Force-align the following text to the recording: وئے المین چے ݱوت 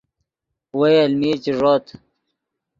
وئے 0.77 0.97
المین 1.05 1.35
چے 1.43 1.51
ݱوت 1.59 1.85